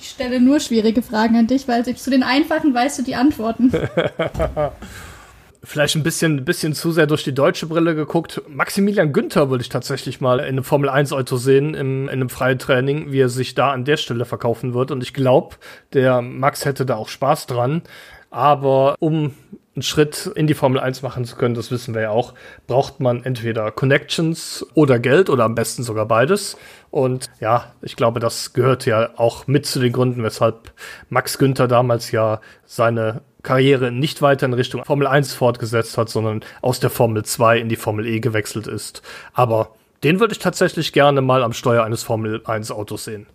Ich 0.01 0.11
stelle 0.11 0.41
nur 0.41 0.59
schwierige 0.59 1.03
Fragen 1.03 1.37
an 1.37 1.47
dich, 1.47 1.69
weil 1.69 1.85
zu 1.85 2.11
den 2.11 2.25
einfachen 2.25 2.75
weißt 2.75 2.99
du 2.99 3.03
die 3.03 3.15
Antworten. 3.15 3.71
vielleicht 5.63 5.97
ein 5.97 6.03
bisschen, 6.03 6.45
bisschen 6.45 6.75
zu 6.75 6.93
sehr 6.93 7.07
durch 7.07 7.25
die 7.25 7.35
deutsche 7.35 7.67
Brille 7.67 7.95
geguckt. 7.95 8.43
Maximilian 8.49 9.13
Günther 9.13 9.51
würde 9.51 9.63
ich 9.63 9.69
tatsächlich 9.69 10.21
mal 10.21 10.39
in 10.41 10.47
einem 10.47 10.65
Formel 10.65 10.89
1 10.89 11.13
Auto 11.13 11.37
sehen, 11.37 11.75
im, 11.75 12.05
in 12.05 12.11
einem 12.11 12.29
freien 12.29 12.59
Training, 12.59 13.13
wie 13.13 13.21
er 13.21 13.29
sich 13.29 13.55
da 13.55 13.73
an 13.73 13.85
der 13.85 13.97
Stelle 13.97 14.25
verkaufen 14.25 14.75
wird. 14.75 14.91
Und 14.91 15.03
ich 15.03 15.15
glaube, 15.15 15.57
der 15.93 16.23
Max 16.23 16.65
hätte 16.65 16.87
da 16.87 16.97
auch 16.97 17.09
Spaß 17.09 17.47
dran. 17.47 17.83
Aber 18.31 18.95
um 19.01 19.35
einen 19.75 19.83
Schritt 19.83 20.31
in 20.35 20.47
die 20.47 20.55
Formel 20.55 20.81
1 20.81 21.03
machen 21.03 21.25
zu 21.25 21.37
können, 21.37 21.55
das 21.55 21.71
wissen 21.71 21.95
wir 21.95 22.03
ja 22.03 22.11
auch, 22.11 22.35
braucht 22.67 23.01
man 23.01 23.25
entweder 23.25 23.71
Connections 23.71 24.67
oder 24.75 24.99
Geld 24.99 25.31
oder 25.31 25.45
am 25.45 25.55
besten 25.55 25.83
sogar 25.83 26.07
beides. 26.07 26.57
Und 26.91 27.27
ja, 27.41 27.73
ich 27.81 27.97
glaube, 27.97 28.21
das 28.21 28.53
gehört 28.53 28.87
ja 28.87 29.11
auch 29.17 29.47
mit 29.47 29.67
zu 29.67 29.79
den 29.79 29.93
Gründen, 29.93 30.23
weshalb 30.23 30.73
Max 31.09 31.39
Günther 31.39 31.69
damals 31.69 32.11
ja 32.11 32.41
seine 32.67 33.23
Karriere 33.43 33.93
nicht 33.93 34.21
weiter 34.21 34.47
in 34.47 34.55
Richtung 34.55 34.85
Formel 34.85 35.07
1 35.07 35.35
fortgesetzt 35.35 35.97
hat, 35.97 36.09
sondern 36.09 36.45
aus 36.61 36.81
der 36.81 36.91
Formel 36.91 37.25
2 37.25 37.59
in 37.59 37.69
die 37.69 37.77
Formel 37.77 38.07
E 38.07 38.21
gewechselt 38.21 38.67
ist. 38.67 39.03
Aber 39.33 39.75
den 40.03 40.21
würde 40.21 40.33
ich 40.33 40.39
tatsächlich 40.39 40.93
gerne 40.93 41.21
mal 41.21 41.43
am 41.43 41.53
Steuer 41.53 41.85
eines 41.85 42.03
Formel 42.03 42.43
1 42.45 42.71
Autos 42.71 43.05
sehen. 43.05 43.27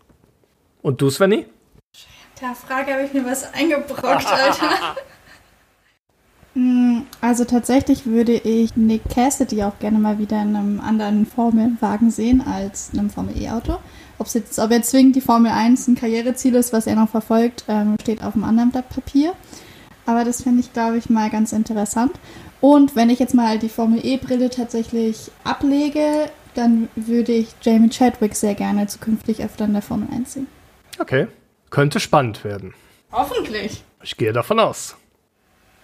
Und 0.82 1.02
du, 1.02 1.10
Svenny? 1.10 1.46
Der 2.42 2.56
Frage 2.56 2.94
habe 2.94 3.04
ich 3.04 3.14
mir 3.14 3.26
was 3.26 3.54
eingebrockt, 3.54 4.04
Alter. 4.26 4.96
Hm, 6.54 7.06
also 7.22 7.46
tatsächlich 7.46 8.06
würde 8.06 8.34
ich 8.34 8.76
Nick 8.76 9.04
Cassidy 9.10 9.64
auch 9.64 9.80
gerne 9.80 10.00
mal 10.00 10.20
wieder 10.20 10.42
in 10.42 10.56
einem 10.56 10.80
anderen 10.82 11.26
Formelwagen 11.26 12.12
sehen 12.12 12.42
als 12.42 12.90
in 12.92 13.00
einem 13.00 13.10
Formel 13.10 13.42
E-Auto. 13.42 13.78
Ob 14.18 14.28
jetzt, 14.28 14.60
ob 14.60 14.72
jetzt 14.72 14.92
zwingend 14.92 15.16
die 15.16 15.22
Formel 15.22 15.52
1 15.52 15.88
ein 15.88 15.96
Karriereziel 15.96 16.56
ist, 16.56 16.74
was 16.74 16.88
er 16.88 16.96
noch 16.96 17.10
verfolgt, 17.10 17.64
ähm, 17.68 17.96
steht 18.02 18.24
auf 18.24 18.36
einem 18.36 18.44
anderen 18.44 18.72
Blatt 18.72 18.90
Papier. 18.90 19.34
Aber 20.06 20.24
das 20.26 20.44
finde 20.44 20.62
ich, 20.62 20.74
glaube 20.74 20.98
ich, 20.98 21.10
mal 21.10 21.30
ganz 21.30 21.54
interessant. 21.54 22.12
Und 22.62 22.96
wenn 22.96 23.10
ich 23.10 23.20
jetzt 23.20 23.34
mal 23.34 23.60
die 23.60 23.70
Formel 23.70 24.00
E-Brille 24.06 24.50
tatsächlich 24.50 25.32
ablege, 25.44 26.30
dann 26.56 26.90
würde 26.96 27.32
ich 27.32 27.50
Jamie 27.62 27.90
Chadwick 27.90 28.36
sehr 28.36 28.56
gerne 28.56 28.88
zukünftig 28.88 29.44
öfter 29.44 29.66
in 29.66 29.74
der 29.74 29.82
Formel 29.82 30.08
1 30.12 30.34
sehen. 30.34 30.48
Okay. 31.00 31.28
Könnte 31.70 32.00
spannend 32.00 32.44
werden. 32.44 32.74
Hoffentlich. 33.12 33.84
Ich 34.04 34.18
gehe 34.18 34.34
davon 34.34 34.60
aus. 34.60 34.96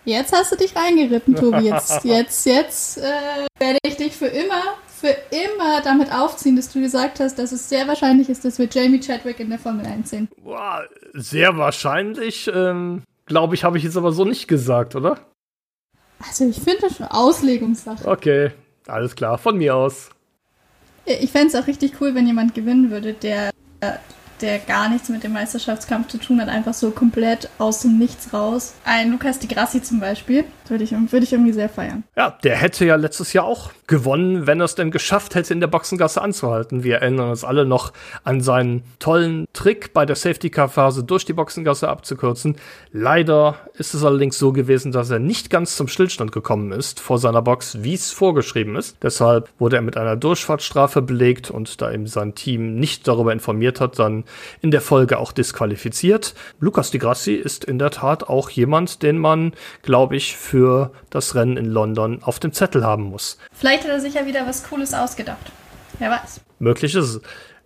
Jetzt 0.06 0.34
hast 0.34 0.52
du 0.52 0.56
dich 0.56 0.76
reingeritten, 0.76 1.36
Tobi. 1.36 1.66
Jetzt, 1.66 2.04
jetzt, 2.04 2.46
jetzt 2.46 2.98
äh, 2.98 3.48
werde 3.60 3.80
ich 3.84 3.98
dich 3.98 4.16
für 4.16 4.28
immer, 4.28 4.62
für 4.88 5.16
immer 5.32 5.82
damit 5.84 6.12
aufziehen, 6.12 6.56
dass 6.56 6.72
du 6.72 6.82
gesagt 6.82 7.20
hast, 7.20 7.38
dass 7.38 7.52
es 7.52 7.70
sehr 7.70 7.88
wahrscheinlich 7.88 8.30
ist, 8.30 8.46
dass 8.46 8.58
wir 8.60 8.68
Jamie 8.72 9.00
Chadwick 9.00 9.40
in 9.40 9.50
der 9.50 9.60
Formel 9.60 9.86
1 9.86 10.10
sehen. 10.10 10.28
Boah, 10.44 10.84
sehr 11.14 11.58
wahrscheinlich. 11.58 12.50
Ähm, 12.54 13.04
Glaube 13.29 13.53
ich, 13.53 13.63
habe 13.63 13.77
ich 13.77 13.83
jetzt 13.83 13.95
aber 13.95 14.12
so 14.12 14.25
nicht 14.25 14.48
gesagt, 14.48 14.95
oder? 14.95 15.19
Also 16.27 16.50
ich 16.50 16.57
finde 16.57 16.81
das 16.81 16.98
schon 16.98 17.05
Auslegungssache. 17.05 18.05
Okay, 18.05 18.51
alles 18.88 19.15
klar, 19.15 19.38
von 19.38 19.57
mir 19.57 19.75
aus. 19.75 20.09
Ich 21.05 21.31
fände 21.31 21.48
es 21.48 21.55
auch 21.55 21.67
richtig 21.67 22.01
cool, 22.01 22.15
wenn 22.15 22.25
jemand 22.25 22.55
gewinnen 22.55 22.89
würde, 22.89 23.13
der 23.13 23.51
der 24.41 24.60
gar 24.60 24.89
nichts 24.89 25.10
mit 25.10 25.24
dem 25.24 25.34
Meisterschaftskampf 25.34 26.08
zu 26.08 26.17
tun 26.17 26.41
hat, 26.41 26.50
einfach 26.50 26.74
so 26.74 26.91
komplett 26.91 27.50
aus 27.58 27.81
dem 27.81 27.98
Nichts 27.98 28.34
raus. 28.34 28.74
Ein 28.86 29.12
Lukas 29.12 29.39
Di 29.39 29.48
Grassi 29.48 29.81
zum 29.81 30.00
Beispiel, 30.00 30.46
würde 30.67 30.84
ich, 30.84 30.91
würd 30.91 31.24
ich 31.24 31.34
irgendwie 31.34 31.51
sehr 31.51 31.69
feiern. 31.69 32.03
Ja, 32.15 32.38
der 32.43 32.55
hätte 32.55 32.86
ja 32.86 32.96
letztes 32.96 33.34
Jahr 33.34 33.46
auch 33.46 33.72
gewonnen, 33.88 34.48
wenn 34.48 34.62
er 34.62 34.65
es 34.65 34.75
denn 34.75 34.91
geschafft 34.91 35.36
hätte, 35.36 35.53
in 35.53 35.60
der 35.60 35.67
Boxengasse 35.67 36.22
anzuhalten. 36.22 36.84
Wir 36.84 36.98
erinnern 36.98 37.29
uns 37.31 37.43
alle 37.43 37.65
noch 37.65 37.91
an 38.24 38.41
seinen 38.41 38.84
tollen 39.00 39.48
Trick 39.53 39.93
bei 39.93 40.05
der 40.05 40.15
Safety-Car-Phase 40.15 41.03
durch 41.03 41.25
die 41.25 41.34
Boxengasse 41.34 41.89
abzukürzen. 41.89 42.55
Leider 42.91 43.55
ist 43.74 43.93
es 43.93 44.03
allerdings 44.03 44.38
so 44.38 44.53
gewesen, 44.53 44.91
dass 44.91 45.10
er 45.10 45.19
nicht 45.19 45.50
ganz 45.50 45.75
zum 45.75 45.88
Stillstand 45.88 46.31
gekommen 46.31 46.72
ist 46.72 47.00
vor 47.00 47.17
seiner 47.17 47.41
Box, 47.41 47.79
wie 47.81 47.96
es 47.96 48.12
vorgeschrieben 48.12 48.75
ist. 48.75 48.98
Deshalb 49.01 49.50
wurde 49.58 49.77
er 49.77 49.81
mit 49.81 49.98
einer 49.98 50.15
Durchfahrtsstrafe 50.15 51.01
belegt 51.01 51.50
und 51.50 51.81
da 51.81 51.91
ihm 51.91 52.08
sein 52.08 52.36
Team 52.36 52.75
nicht 52.75 53.08
darüber 53.08 53.34
informiert 53.34 53.81
hat, 53.81 53.98
dann 54.00 54.24
in 54.62 54.71
der 54.71 54.81
Folge 54.81 55.19
auch 55.19 55.31
disqualifiziert. 55.31 56.33
Lukas 56.59 56.91
Di 56.91 56.98
Grassi 56.98 57.33
ist 57.33 57.65
in 57.65 57.79
der 57.79 57.91
Tat 57.91 58.24
auch 58.24 58.50
jemand, 58.50 59.03
den 59.03 59.17
man, 59.17 59.53
glaube 59.81 60.15
ich, 60.15 60.38
für 60.38 60.91
das 61.09 61.36
Rennen 61.36 61.57
in 61.57 61.65
London 61.65 62.24
auf 62.24 62.39
dem 62.39 62.53
Zettel 62.53 62.86
haben 62.86 63.03
muss. 63.03 63.38
Vielleicht 63.51 63.83
hat 63.83 63.91
er 63.91 64.00
sich 64.00 64.13
ja 64.13 64.25
wieder 64.25 64.48
was 64.48 64.63
Cooles 64.69 64.93
ausgedacht. 64.93 65.51
Wer 66.00 66.12
weiß. 66.12 66.41
Möglich 66.59 66.95
ist 66.95 67.05
es. 67.05 67.21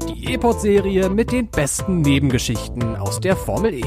Die 0.09 0.33
E-Pod-Serie 0.33 1.09
mit 1.11 1.31
den 1.31 1.49
besten 1.49 2.00
Nebengeschichten 2.00 2.97
aus 2.97 3.21
der 3.21 3.37
Formel 3.37 3.75
E. 3.75 3.85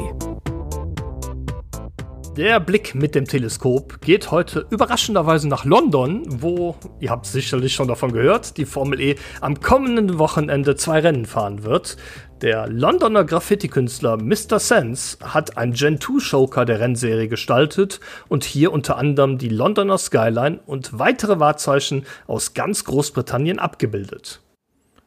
Der 2.38 2.62
Blick 2.62 2.96
mit 2.96 3.14
dem 3.14 3.26
Teleskop 3.26 4.00
geht 4.00 4.32
heute 4.32 4.66
überraschenderweise 4.70 5.50
nach 5.50 5.66
London, 5.66 6.24
wo, 6.42 6.78
ihr 7.02 7.10
habt 7.10 7.26
sicherlich 7.26 7.74
schon 7.74 7.90
davon 7.90 8.14
gehört, 8.14 8.56
die 8.56 8.64
Formel 8.64 9.02
E 9.02 9.16
am 9.42 9.60
kommenden 9.60 10.18
Wochenende 10.18 10.78
zwei 10.78 11.00
Rennen 11.00 11.26
fahren 11.26 11.64
wird. 11.64 11.98
Der 12.42 12.68
Londoner 12.68 13.24
Graffiti-Künstler 13.24 14.18
Mr. 14.18 14.60
Sense 14.60 15.20
hat 15.22 15.58
ein 15.60 15.74
Gen 15.74 16.02
2 16.02 16.20
Showcar 16.20 16.66
der 16.66 16.80
Rennserie 16.80 17.28
gestaltet 17.28 18.00
und 18.30 18.44
hier 18.44 18.74
unter 18.74 18.98
anderem 18.98 19.38
die 19.38 19.50
Londoner 19.50 20.00
Skyline 20.00 20.60
und 20.66 20.98
weitere 20.98 21.40
Wahrzeichen 21.40 22.04
aus 22.26 22.56
ganz 22.56 22.84
Großbritannien 22.84 23.60
abgebildet. 23.60 24.42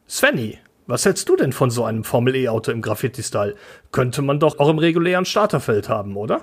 Svenny, 0.07 0.59
was 0.87 1.03
hältst 1.03 1.27
du 1.27 1.35
denn 1.35 1.51
von 1.51 1.71
so 1.71 1.83
einem 1.83 2.05
Formel 2.05 2.37
E-Auto 2.37 2.71
im 2.71 2.81
Graffiti-Style? 2.81 3.55
Könnte 3.91 4.21
man 4.21 4.39
doch 4.39 4.59
auch 4.59 4.69
im 4.69 4.79
regulären 4.79 5.25
Starterfeld 5.25 5.89
haben, 5.89 6.15
oder? 6.15 6.39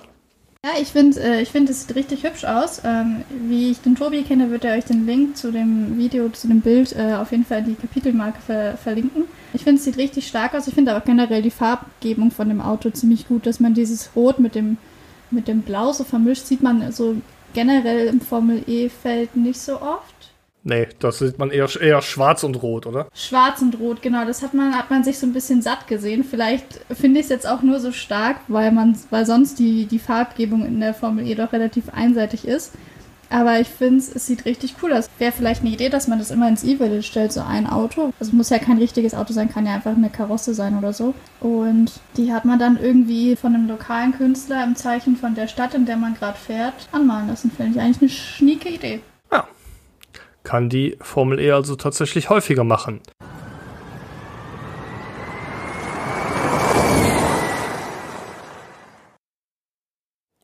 Ja, 0.63 0.73
ich 0.79 0.89
finde, 0.89 1.19
äh, 1.19 1.43
find, 1.45 1.71
es 1.71 1.87
sieht 1.87 1.95
richtig 1.95 2.23
hübsch 2.23 2.45
aus. 2.45 2.83
Ähm, 2.85 3.23
wie 3.47 3.71
ich 3.71 3.81
den 3.81 3.95
Tobi 3.95 4.21
kenne, 4.21 4.51
wird 4.51 4.63
er 4.63 4.77
euch 4.77 4.85
den 4.85 5.07
Link 5.07 5.37
zu 5.37 5.51
dem 5.51 5.97
Video, 5.97 6.29
zu 6.29 6.47
dem 6.47 6.61
Bild 6.61 6.95
äh, 6.95 7.15
auf 7.15 7.31
jeden 7.31 7.45
Fall 7.45 7.59
in 7.59 7.65
die 7.65 7.75
Kapitelmarke 7.75 8.39
ver 8.39 8.77
verlinken. 8.77 9.23
Ich 9.53 9.63
finde, 9.63 9.79
es 9.79 9.85
sieht 9.85 9.97
richtig 9.97 10.27
stark 10.27 10.55
aus. 10.55 10.67
Ich 10.67 10.73
finde 10.73 10.91
aber 10.91 11.05
generell 11.05 11.41
die 11.41 11.51
Farbgebung 11.51 12.31
von 12.31 12.49
dem 12.49 12.61
Auto 12.61 12.89
ziemlich 12.89 13.27
gut, 13.27 13.45
dass 13.45 13.59
man 13.59 13.73
dieses 13.73 14.09
Rot 14.15 14.39
mit 14.39 14.55
dem, 14.55 14.77
mit 15.31 15.47
dem 15.47 15.61
Blau 15.61 15.91
so 15.93 16.03
vermischt, 16.03 16.45
sieht 16.45 16.63
man 16.63 16.91
so 16.91 17.15
generell 17.53 18.07
im 18.07 18.19
Formel 18.19 18.63
E-Feld 18.67 19.35
nicht 19.35 19.59
so 19.59 19.81
oft. 19.81 20.13
Nee, 20.65 20.87
das 20.99 21.19
sieht 21.19 21.39
man 21.39 21.51
eher, 21.51 21.69
eher 21.81 22.01
schwarz 22.01 22.43
und 22.45 22.55
rot, 22.63 22.85
oder? 22.85 23.07
Schwarz 23.13 23.61
und 23.61 23.77
rot, 23.79 24.01
genau. 24.01 24.25
Das 24.25 24.41
hat 24.41 24.53
man, 24.53 24.77
hat 24.77 24.89
man 24.89 25.03
sich 25.03 25.19
so 25.19 25.27
ein 25.27 25.33
bisschen 25.33 25.61
satt 25.61 25.87
gesehen. 25.87 26.23
Vielleicht 26.23 26.79
finde 26.89 27.19
ich 27.19 27.25
es 27.25 27.29
jetzt 27.29 27.47
auch 27.47 27.61
nur 27.61 27.81
so 27.81 27.91
stark, 27.91 28.37
weil 28.47 28.71
man, 28.71 28.97
weil 29.09 29.25
sonst 29.25 29.59
die, 29.59 29.85
die 29.85 29.99
Farbgebung 29.99 30.65
in 30.65 30.79
der 30.79 30.93
Formel 30.93 31.27
E 31.27 31.35
doch 31.35 31.51
relativ 31.51 31.89
einseitig 31.89 32.47
ist. 32.47 32.71
Aber 33.33 33.59
ich 33.59 33.67
finde 33.67 33.97
es 33.97 34.27
sieht 34.27 34.45
richtig 34.45 34.75
cool 34.83 34.93
aus. 34.93 35.09
Wäre 35.17 35.31
vielleicht 35.31 35.61
eine 35.61 35.71
Idee, 35.71 35.89
dass 35.89 36.07
man 36.07 36.19
das 36.19 36.29
immer 36.29 36.47
ins 36.47 36.63
E-Village 36.63 37.01
stellt, 37.01 37.33
so 37.33 37.41
ein 37.41 37.65
Auto. 37.65 38.13
Also 38.19 38.35
muss 38.35 38.51
ja 38.51 38.59
kein 38.59 38.77
richtiges 38.77 39.15
Auto 39.15 39.33
sein, 39.33 39.49
kann 39.49 39.65
ja 39.65 39.73
einfach 39.73 39.95
eine 39.95 40.11
Karosse 40.11 40.53
sein 40.53 40.77
oder 40.77 40.93
so. 40.93 41.15
Und 41.39 41.93
die 42.15 42.31
hat 42.31 42.45
man 42.45 42.59
dann 42.59 42.77
irgendwie 42.79 43.35
von 43.35 43.55
einem 43.55 43.67
lokalen 43.67 44.15
Künstler 44.15 44.63
im 44.63 44.75
Zeichen 44.75 45.15
von 45.15 45.33
der 45.33 45.47
Stadt, 45.47 45.73
in 45.73 45.87
der 45.87 45.97
man 45.97 46.13
gerade 46.13 46.37
fährt, 46.37 46.75
anmalen 46.91 47.27
lassen. 47.27 47.49
Finde 47.49 47.71
ich 47.71 47.81
eigentlich 47.81 48.01
eine 48.01 48.09
schnieke 48.09 48.69
Idee. 48.69 49.01
Ja, 49.31 49.47
kann 50.43 50.69
die 50.69 50.95
Formel 51.01 51.39
E 51.39 51.51
also 51.53 51.75
tatsächlich 51.75 52.29
häufiger 52.29 52.63
machen. 52.63 53.01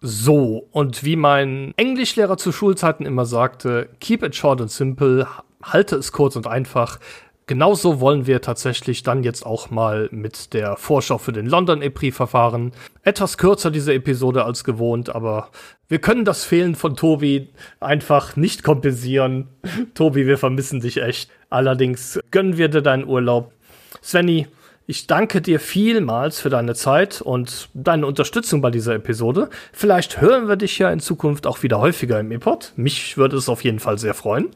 So, 0.02 0.68
und 0.72 1.04
wie 1.04 1.18
mein 1.18 1.74
Englischlehrer 1.76 2.38
zu 2.38 2.52
Schulzeiten 2.52 3.06
immer 3.06 3.26
sagte, 3.26 3.90
keep 4.00 4.24
it 4.24 4.36
short 4.36 4.62
and 4.62 4.72
simple, 4.72 5.28
halte 5.62 5.98
es 5.98 6.12
kurz 6.12 6.36
und 6.36 6.48
einfach. 6.48 7.00
Genauso 7.48 8.00
wollen 8.00 8.28
wir 8.28 8.42
tatsächlich 8.42 9.02
dann 9.02 9.24
jetzt 9.24 9.44
auch 9.44 9.72
mal 9.72 10.08
mit 10.12 10.54
der 10.54 10.78
Vorschau 10.78 11.18
für 11.18 11.32
den 11.32 11.48
London 11.48 11.82
E-Prix 11.82 12.16
verfahren. 12.16 12.72
Etwas 13.02 13.40
kürzer 13.40 13.72
diese 13.72 13.92
Episode 13.94 14.46
als 14.46 14.64
gewohnt, 14.64 15.14
aber 15.14 15.50
wir 15.88 16.00
können 16.00 16.26
das 16.26 16.46
Fehlen 16.46 16.76
von 16.76 16.96
Tobi 16.96 17.50
einfach 17.80 18.36
nicht 18.36 18.64
kompensieren. 18.64 19.48
Tobi, 19.96 20.28
wir 20.28 20.38
vermissen 20.38 20.80
dich 20.80 21.02
echt. 21.02 21.32
Allerdings 21.50 22.20
gönnen 22.30 22.58
wir 22.58 22.70
dir 22.70 22.84
deinen 22.84 23.08
Urlaub. 23.08 23.52
Svenny, 24.04 24.48
ich 24.90 25.06
danke 25.06 25.40
dir 25.40 25.60
vielmals 25.60 26.40
für 26.40 26.50
deine 26.50 26.74
Zeit 26.74 27.22
und 27.22 27.70
deine 27.76 28.08
Unterstützung 28.08 28.60
bei 28.60 28.72
dieser 28.72 28.96
Episode. 28.96 29.52
Vielleicht 29.72 30.20
hören 30.20 30.48
wir 30.48 30.56
dich 30.56 30.80
ja 30.80 30.90
in 30.90 31.00
Zukunft 31.00 31.46
auch 31.46 31.62
wieder 31.62 31.80
häufiger 31.80 32.20
im 32.20 32.32
E-Pod. 32.32 32.74
Mich 32.76 33.16
würde 33.16 33.38
es 33.38 33.50
auf 33.50 33.64
jeden 33.64 33.78
Fall 33.78 34.00
sehr 34.00 34.16
freuen. 34.16 34.48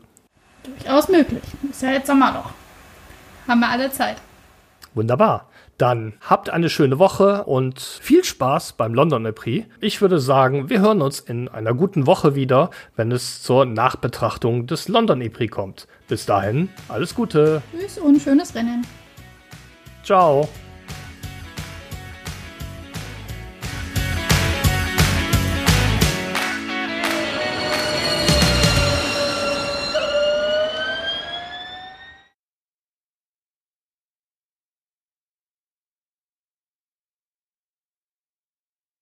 Durchaus 0.63 1.07
möglich. 1.07 1.43
Ist 1.69 1.83
ja 1.83 1.91
jetzt 1.91 2.07
Sommer 2.07 2.31
noch. 2.31 2.49
Haben 3.47 3.59
wir 3.59 3.69
alle 3.69 3.91
Zeit. 3.91 4.15
Wunderbar. 4.95 5.49
Dann 5.77 6.13
habt 6.21 6.49
eine 6.49 6.71
schöne 6.71 6.97
Woche 6.97 7.43
und 7.43 7.79
viel 7.79 8.23
Spaß 8.23 8.73
beim 8.73 8.95
London 8.95 9.31
Prix. 9.35 9.67
Ich 9.81 10.01
würde 10.01 10.17
sagen, 10.17 10.67
wir 10.67 10.79
hören 10.79 11.03
uns 11.03 11.19
in 11.19 11.47
einer 11.47 11.75
guten 11.75 12.07
Woche 12.07 12.33
wieder, 12.33 12.71
wenn 12.95 13.11
es 13.11 13.43
zur 13.43 13.65
Nachbetrachtung 13.65 14.65
des 14.65 14.87
London 14.87 15.19
Prix 15.31 15.53
kommt. 15.53 15.87
Bis 16.07 16.25
dahin, 16.25 16.69
alles 16.89 17.13
Gute. 17.13 17.61
Tschüss 17.71 17.99
und 17.99 18.19
schönes 18.19 18.55
Rennen. 18.55 18.83
Ciao. 20.03 20.62